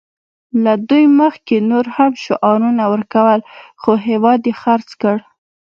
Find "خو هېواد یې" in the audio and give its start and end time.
3.81-4.53